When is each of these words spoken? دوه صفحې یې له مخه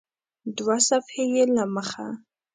دوه 0.57 0.77
صفحې 0.87 1.23
یې 1.35 1.43
له 1.55 1.63
مخه 1.75 2.05